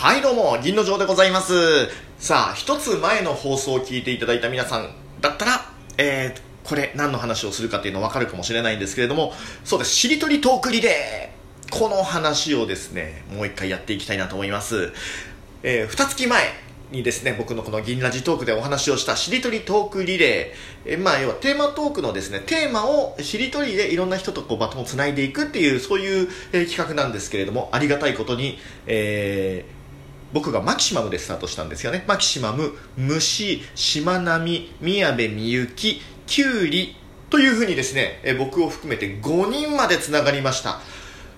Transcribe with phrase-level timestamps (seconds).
[0.00, 1.90] はいどうも、銀の城でございます。
[2.18, 5.60] さあ、一つ前の放送を聞いていただいた皆さんだったら、
[5.98, 14.90] えー、これ何の話をするかっていうの分かるかもしれないんですけれども、そうです、しりとりトークリレーこの話をですね、もう一回やっていきたいなと思います。
[15.62, 16.44] えー、二月前
[16.92, 29.79] にですね、僕のこの銀ラジトークでお話をしたしりとりトークリレー、えまあ要はテーマトークのですね、テーマをしりとりでいろんな人とこうバトンをつないでいくっていう、そういう、えー企画なんですけれども、ありがたいことに、えー
[30.32, 32.04] 僕がマキシマムでスタートしたんですよね。
[32.06, 36.96] マキシマム、虫、しまなみ、宮部みゆき、きゅうり
[37.30, 40.80] というふうにですね、え僕を含めて5人までつながりました。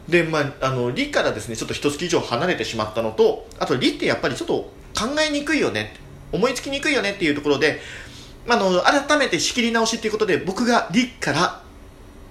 [0.08, 4.54] で、まあ、あの、リからですね、ちょっと一月以上離れてしまったのと、あと、リってやっぱりちょっと
[4.98, 5.94] 考えにくいよね、
[6.32, 7.80] 思いつきにくいよねっていうところで、
[8.48, 11.62] あの、改めて仕切り直しっていうことで、僕がリから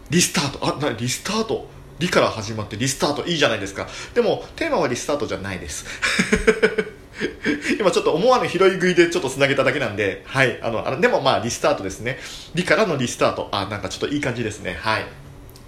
[0.10, 0.78] リスタート。
[0.78, 1.70] あ、な、リスタート。
[2.02, 3.28] リから始まってリスタート。
[3.28, 3.88] いいじゃないですか。
[4.16, 5.86] でも、テーマはリスタートじゃないです。
[7.80, 10.58] 今ちょっと思わぬ拾い食いでちょっとつなげただけなんで、はい。
[10.64, 12.20] あの、あのでもまあリスタートですね。
[12.56, 13.50] リからのリスタート。
[13.52, 14.80] あ、なんかちょっといい感じですね。
[14.82, 15.06] はい。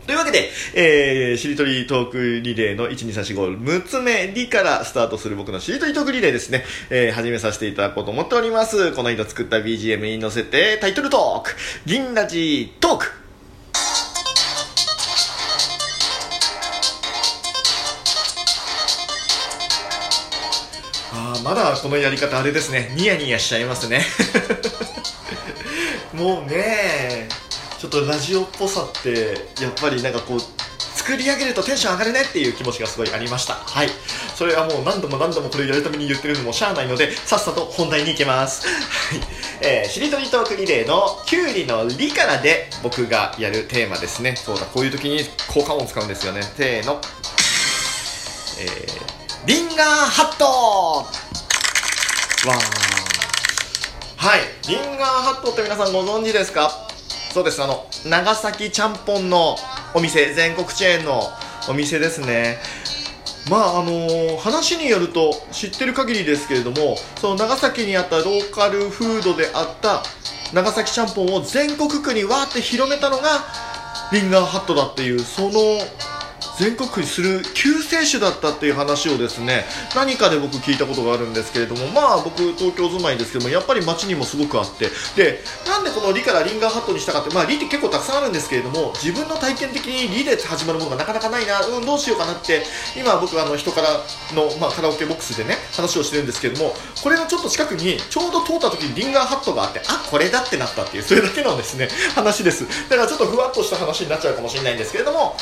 [0.08, 8.91] というわけで、えー、しりとりトークリレーの12345、6つ目、リからスタートする僕のしりとりトークリレーですね、えー、始めさせていただこうと思っております。
[8.93, 11.55] この間作った BGM に乗せて、タイトルトーク、
[11.86, 13.22] 銀ラジトーク
[21.44, 24.05] まだこのやり方あれですね、ニヤニヤしちゃいますね。
[26.13, 27.27] もうね
[27.80, 30.41] ちょっとラジオっぽさってやっぱりなんかこう
[30.80, 33.55] 作り上げるとテンション上がるねっていう気持ちがすごいありました。
[33.55, 33.89] はい。
[34.36, 38.66] それはもう何度も何度もこれをやるために言ってるのもしゃあないのでさっさと本題に行けます。
[38.66, 38.73] は
[39.17, 39.21] い、
[39.59, 44.38] えー、しりとりトークリレーのキュウリのリからで僕がやるテーマですね。
[44.38, 46.41] そうだこういう時に効果音を使うんですよね。
[46.41, 47.02] せーの。
[48.59, 51.33] えー、リンガーハット
[52.47, 52.58] わー。
[54.17, 56.72] はい、リンガーハットって皆さんご存知ですか？
[57.33, 59.55] そうです、あの、長崎ちゃんぽんの
[59.93, 61.30] お店、全国チェーンの
[61.70, 62.58] お店ですね。
[63.49, 70.04] まああのー話によると知ってる限りですけれどもその長崎にあったローカルフードであった
[70.54, 73.23] 長崎ちゃんぽんを全国区にわーって広めたのが
[74.14, 75.52] リンガーハットだっていうその
[76.59, 79.65] 全国区にする救世主だったっていう話をですね
[79.95, 92.63] 何かで僕聞いたことがあるんですけれどもまあ僕東京住まいですけどもやっぱり街にもすごくあってでなんでこの「リ」からリンガーハットにしたかってまあ「リ」って結構たくさんあるんですけれども自分の体験的に「リ」で始まるものがなかなかないなうんどうしようかなって
[92.95, 93.89] 今僕あの人から
[94.36, 102.65] の、まあ、カラオケボックスでね話をしてるんですけれどもこれのちょっと近くにちょうど通った時にリンガーハットがあってあこれだってなったっていうそれだけのですね話です。
[102.89, 105.36] だからちょっとふわっとした話になっちゃうかもしれないんですけれども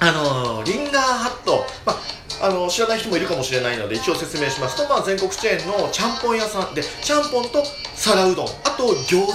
[0.00, 6.74] あのリンガーハット、まあ、あの知らない人もいるかもしれないので一応説明しますと、まあ、全国チェーンのちゃんぽん屋さん。
[6.74, 7.64] でちゃんぽんと
[7.94, 8.46] 皿うどん。
[8.46, 9.26] あと餃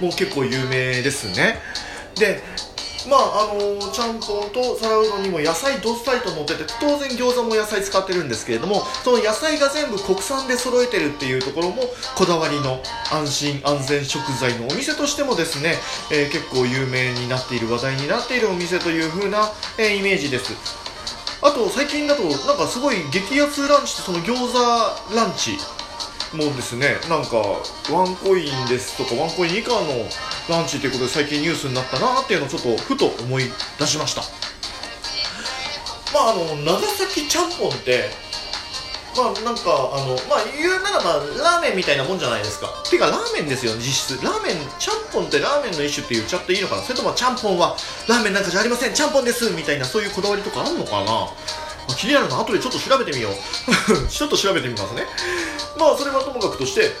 [0.00, 1.58] 子も結構有名ですね。
[2.14, 2.42] で
[3.08, 11.84] まああのちゃんぽんと皿うどんにも野菜どっさりと乗ってて当然餃子も野菜使ってるんですけれどもその野菜が全部国産で揃えてるっていうところも
[12.16, 12.80] こだわりの
[13.12, 15.74] 安心安全食材のお店としてもですね、
[16.10, 20.52] えー結構有名になっている話題になっているお店という風な、えーイメージです。
[21.42, 25.56] あと最近だとなんかすごい激安ランチってその餃子ランチ
[26.32, 26.96] もうですね。
[27.08, 27.38] なんか
[27.90, 29.78] ワンコインですとかワンコイン以下の
[30.50, 33.44] ランチということで最近ニュースになったなっていうのをちょっとふと思い
[33.78, 34.22] 出しました。
[36.12, 38.10] まああの長崎ちゃんぽんって
[39.16, 39.62] まあなんか
[39.94, 42.68] あのまあ言うならばラーメンみたいなもんじゃないですか。
[42.90, 44.24] てかラーメンですよ実質。
[44.24, 46.82] ラーメンちゃんぽんってラーメンの一種って言っちゃっていいのかな？
[46.82, 47.76] それともちゃんぽんは
[48.08, 51.28] ラーメンなんかじゃありませんちゃんぽんですみたいなそういうこだわりとかあるのかな？
[51.96, 53.32] 気になるな後でちょっと調べてみよう。
[54.08, 55.06] ちょっと調べてみますね。
[55.78, 56.92] まあそれはともかくとして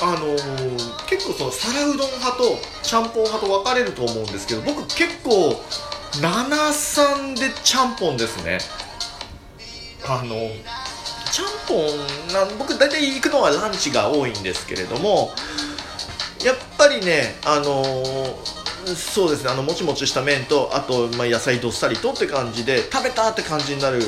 [0.00, 5.60] あのー結構その皿うどん派とちゃんぽん派と分かれると思うんですけど僕結構
[6.14, 8.58] 73でちゃんぽんですね。
[10.06, 10.50] あの
[11.30, 15.34] ちゃんぽんな僕大体行くのはランチが多いんですけれども
[16.42, 18.34] やっぱりねあのー
[18.96, 19.50] そうですね。
[19.50, 24.00] あのもちもちした麺とあと、まあ、野菜どっさりとって感じで食べたって感じになる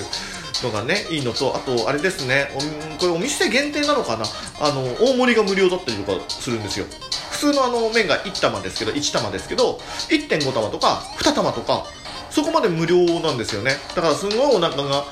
[0.63, 2.49] のがねいいのとあとあれですね。
[2.55, 4.25] おこれお店限定なのかな？
[4.61, 6.87] あの大盛りが無料だったりとかするんですよ。
[7.31, 9.79] 普通のあの麺が1玉ですけど1玉ですけど
[10.11, 11.87] 1.5玉とか2玉とか
[12.31, 13.77] そこまで無料なんですよね。
[13.95, 15.05] だからすごいお腹が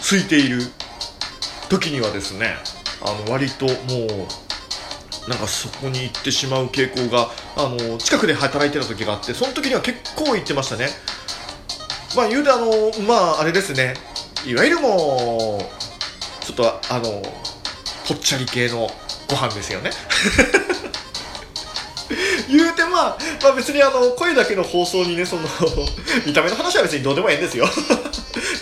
[0.00, 0.62] 空いている
[1.68, 2.54] 時にはですね
[3.02, 3.74] あの割ともう
[5.28, 10.88] なんかそこに行ってしまう傾向があの近くで働いてた時があってその時には結構行ってましたね。
[12.16, 12.70] まあ言うてあの
[13.06, 13.94] まああれですね。
[14.46, 17.22] いわゆるもうちょっとあの
[18.06, 18.90] ぽっちゃり系の
[19.28, 19.90] ご飯ですよね。
[22.48, 25.42] 言うてまあ、まあ、別にあの声だけの放送にねその
[26.26, 27.66] 見た目の話は別にどうでもいいんですよ。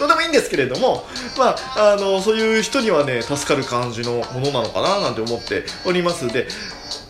[0.03, 1.05] どうでもいいんですけれども、
[1.39, 6.27] まあ、あのそういう人にはね助かる感じのものなのかななんて思っております。
[6.27, 6.49] で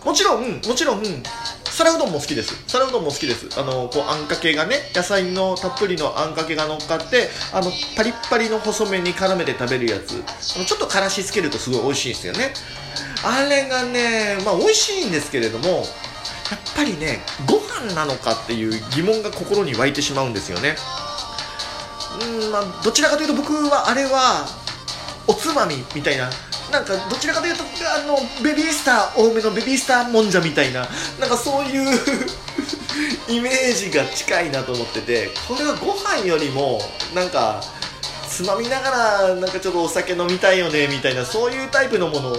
[0.05, 1.03] もちろんもちろん
[1.65, 2.55] 皿うどんも好きです。
[2.67, 3.49] 皿うどんも好きです。
[3.59, 10.23] あのこうあんかけがね野菜のたっぷりのあんかけが乗っかってあのパリッパリの細麺に絡めて食べるやつ。
[10.57, 12.53] あのちょっとからしつけるとすごい美味しいんですよね。
[13.25, 15.85] あれがねまあ美味しいんですけれどもやっ
[16.77, 20.77] ぱりねご飯なのかっていう疑問が心に湧いてしまうんですよね。
[22.23, 24.47] うんまあどちらかというと僕はあれは
[25.27, 26.31] おつまみみたいな。
[26.71, 30.89] なんかどちらかというとあのベビースター多めのベビースターもんじゃみたいな。
[31.21, 32.01] なんかそういう
[33.29, 36.81] イメージが近いなと思っててこれはご飯よりも
[37.15, 37.63] なんか
[38.29, 42.37] つまみながらなんかちょっとお酒飲みたいよねみたいなそういうタイプのもの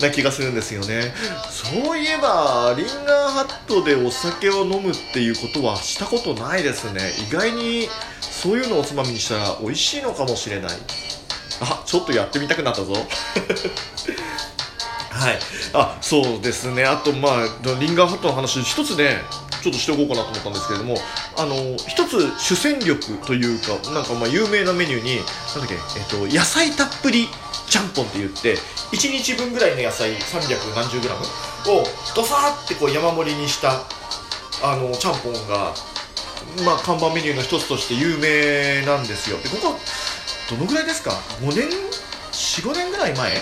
[0.00, 1.14] な気がするんですよね。
[1.50, 7.12] そういえばリンガーハットでお酒を飲むっていうことはしたことないですね。
[7.28, 7.90] 意外に
[8.36, 10.70] そういうのをおつまみにしたら美味しいのかもしれない。
[11.62, 12.92] あちょっとやってみたくなったぞ。
[15.10, 15.38] はい。
[15.72, 16.84] あそうですね。
[16.84, 17.46] あとまあ
[17.80, 19.22] リンガーハットの話一つね
[19.62, 20.96] ちょっとしておこうかなと思ったんですけれども
[21.38, 21.56] あの
[21.88, 27.26] 一つ主戦力というかなんかまあ有名なメニューになんだっけ、えっと、野菜たっぷり
[27.68, 28.54] ちゃんぽんって言って
[28.92, 31.22] 1日分ぐらいの野菜300何十グラム
[31.80, 31.84] を
[32.14, 33.80] ドサーってこう山盛りにした
[34.62, 35.74] あのちゃんぽんが、
[36.64, 39.38] まあ、看板メニューの一つとして有名なんですよ。
[39.38, 39.78] でここ
[40.50, 41.10] どのぐらいですか
[41.40, 41.68] ？5年
[42.32, 43.32] ？45年ぐらい前？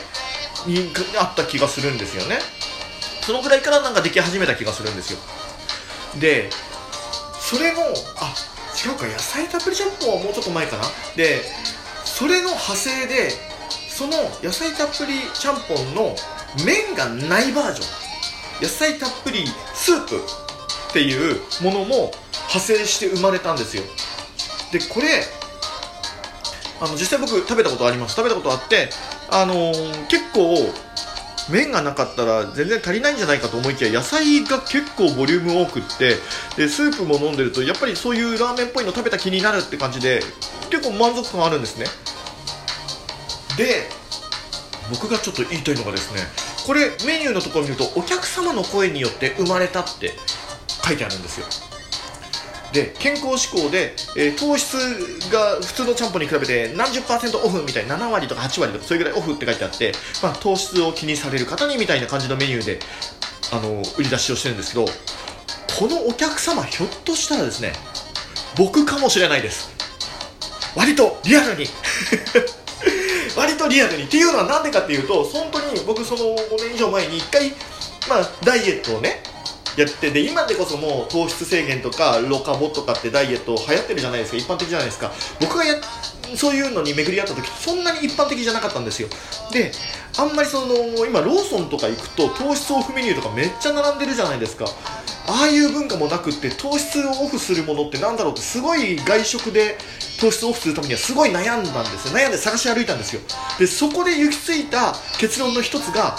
[0.67, 2.39] にあった気がするんですよね。
[3.23, 5.19] そのぐらいからなんかでき始めた気がするんですよ。
[6.21, 6.51] で
[7.41, 8.35] それのあ
[8.75, 10.85] 違うか野菜たっぷりちゃんぽんはもうちょっと前かな。
[11.17, 11.43] で
[12.05, 13.31] それの派生で
[13.89, 14.13] その
[14.43, 16.17] 野菜たっぷりちゃんぽんの
[16.65, 17.85] 麺がないバージョ
[18.61, 18.63] ン。
[18.63, 22.13] 野菜たっぷりスープっていうものも
[22.55, 23.83] 派生して生まれたんですよ。
[24.71, 25.25] でこれ
[26.81, 28.15] あの実際僕食べたことあります。
[28.15, 28.91] 食べたことあって
[29.31, 30.73] あのー、結構
[31.51, 36.17] 麺がなかったら全然足りないんじゃないかと思いきや野菜が結構ボリューム多くって
[36.57, 40.21] でスープも飲んでるとやっぱりそういうラーメンっぽいの食べた気になるって感じで
[40.71, 41.87] 結構満足感あるんですね。
[43.57, 43.89] で
[44.91, 46.21] 僕がちょっと言いたいのがですね
[46.67, 50.13] これメニューのところを見るとお客様の声によって生まれたって
[50.87, 51.47] 書いてあるんですよ。
[52.75, 54.75] で健康志向で、えー、糖質
[55.33, 59.93] が普通のちゃんぽんに比べて何十パーセントオフみたいな7割とか8割とかそれぐらいオフって書いてあって、
[60.23, 62.81] まあ、糖質を気にされる方にみたいな感じのメニューで
[63.53, 64.87] あの売り出しをしてるんですけど
[65.79, 67.73] このお客様ひょっとしたらですね
[68.57, 69.75] 僕かもしれないです。
[70.77, 71.67] 割とリアルに。
[73.37, 74.05] 割とリアルに。
[74.05, 77.53] っていうのはなんでかっていうと本当に僕その5年以上前に1回、
[78.09, 79.23] まあ、ダイエットをね
[79.77, 85.13] やってで今でこそもう糖質制限とかロカボとかってダイエット流行ってるじゃないですか一般的じゃないですか。
[85.41, 85.75] 僕がや
[86.37, 89.09] そういうのに巡り合った時そんなに一般的じゃなかったんですよ。
[89.53, 89.73] で
[90.17, 94.67] あんまりその今ローソンとか行くと糖質オフメニューとかめっちゃ並んでるじゃないですか。
[95.27, 99.79] ああいう文化もなくって糖質をオフするものってなんだろうってすごい外食で
[100.21, 102.15] 糖質をオフするためにはすごい悩んだんですよ。
[102.15, 103.23] 悩んで探し歩いたんですよ。
[103.59, 106.17] でそこで行き着いた結論の一つが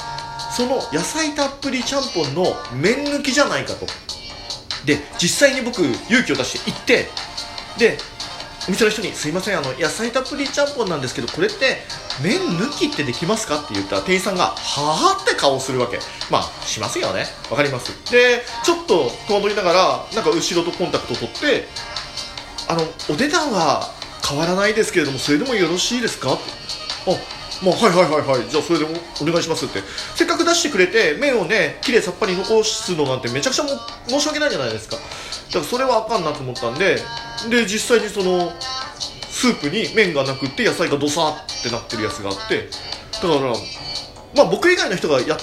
[0.56, 3.86] その野菜たっぷりちゃんぽんの麺抜きじゃないかと
[4.86, 7.10] で実際に僕勇気を出して行って
[7.78, 7.98] で
[8.68, 11.84] お店の人に「すいませんあの野菜たっぷりちゃんぽんなんですけどこれって
[12.22, 21.68] 麺抜きってできますか?」って言ったら店員さんが「はあ?」って顔をするわけまあしますよねわかりますでちょっと戸惑いながらなんか後ろとコンタクトを取って
[22.68, 23.92] 「あのお値段は
[24.28, 26.44] 変わらないですけれどもそれでもよろしいですか?」って
[27.08, 27.12] あ
[27.64, 28.50] まあ、はいはいはいはい。
[28.50, 29.82] じゃあそれでお願いしますって。
[30.16, 33.70] せっかく出してくれて麺をねきれいさっぱり残すのなんてめちゃくちゃも
[34.08, 34.98] 申し訳ないじゃないですか。
[34.98, 36.98] だからそれはあかんなと思ったんで
[37.50, 38.52] で実際にその
[39.30, 42.70] スープに麺がなくって野菜がドサーってなってるやつがあって。
[43.14, 43.54] だから
[44.36, 45.40] まあ僕以外の人がやっ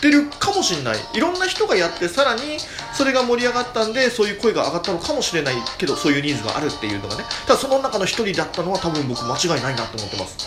[0.00, 0.98] てるかもしれない。
[1.14, 2.58] いろんな人がやってさらに
[2.94, 7.24] それが盛り上がったんでそういう声が上がったのかもしれないけどそういうニーズがあるっていうのがね。
[7.46, 10.46] ただその中の一人だったのは多分僕間違いないなと思ってます。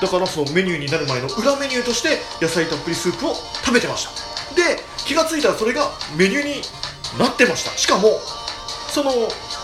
[0.00, 4.54] だからそのメニューになる前の裏メニューとして野菜たっぷりスープを食べてました。
[4.54, 6.62] で気がついたらそれがメニューに
[7.18, 7.76] なってました。
[7.76, 8.18] しかも
[8.90, 9.12] その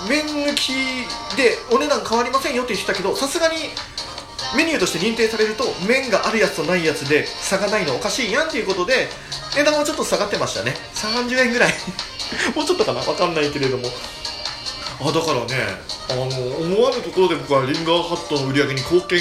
[0.08, 0.72] 麺抜き
[1.36, 3.54] でお値段変わりませんよって言ってたけどさすがに
[4.54, 9.08] メニューとして認定されると麺があるやつとないやつで差がないのおかしいやんということで
[9.56, 10.74] 値段はちょっと下がってましたね。
[10.94, 11.74] 30円ぐらい。
[12.54, 13.00] もうちょっとかな？
[13.00, 13.88] 分かんないけれども。
[15.00, 15.76] あだからね
[16.08, 19.18] あの思わぬところで僕はリンガーハットの売り上げに貢献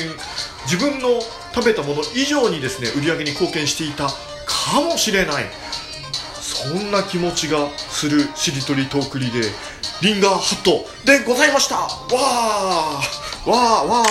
[0.66, 1.22] 自分の
[1.54, 5.46] 食べたもの以上にですね売り上げに貢献していたかもしれない。
[6.42, 9.52] そんな気持ちがするしりとりトークリレー
[10.02, 11.76] リンガーハットでございました。
[11.76, 14.10] わーわーわー。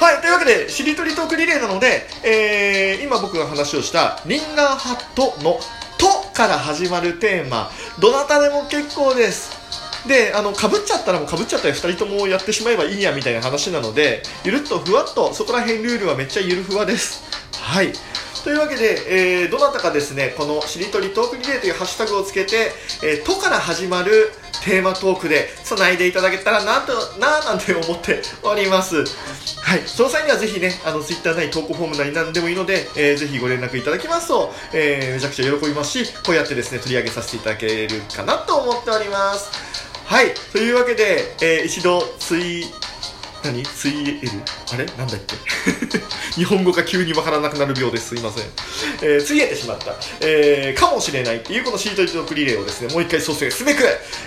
[0.00, 5.60] はい、というわけで、しりとりトークリレーなので、えー、今僕が話をしたリンガーハットの
[5.98, 7.70] 「と」から始まるテーマ。
[7.98, 9.59] どなたでも結構です。
[10.06, 17.22] であのかぶっちゃったらもうかぶっちゃったら2人ともやってしまえばいいやみたいな話なのでゆるっとふわっとそこら辺ルールはめっちゃゆるふわです。
[17.52, 17.92] はい。
[18.42, 22.72] というわけで、えー、どなたかですねこのしりとりトークリレーというハッシュタグをつけて
[23.04, 24.32] 「えー、と」から始まる
[24.64, 29.04] テーマトークでつないでいただけたらなとななんて思っております。
[29.62, 29.82] はい。
[29.86, 39.89] その際にはぜひねあのツイッターなり投稿フォームなり何でもいいので、えー、ぜひご連絡いただきますと、えー、めちゃくちゃ喜びますしこうやってですね取り上げさせていただけるかなと思っております。
[40.10, 42.64] はいというわけで、えー、一度ツイ
[43.44, 43.62] 何？
[43.62, 44.28] ツイエル
[44.72, 44.84] あれ？
[44.98, 45.36] なんだっけ？
[46.34, 48.08] 日本語が急にわからなくなる病です。
[48.08, 48.44] すいません、
[49.02, 53.84] えー、ついえてしまった、えー、かもしれないっていうこのシートトークリレーをですねもう一回蘇生すべく、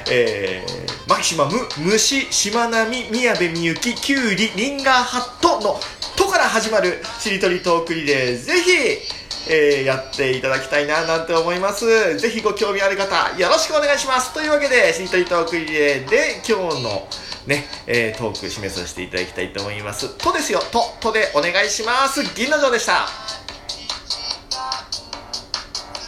[0.09, 5.81] えー、マキシマム虫しまなみ宮部みゆききゅうりリンガーハットの
[6.15, 8.41] 「と」から始まるしりとりトークリレー。
[8.41, 17.07] ぜひえー、やっていただきたいななんて思いますぜひご興味ある方よろしくお願いしますというわけでしりとりトークリレーで今日の
[17.47, 20.17] ね、えー、トーク締めさせていただきたいと思います。
[20.17, 22.23] とですよ、と、とでお願いします。
[22.35, 23.42] 銀の城でした。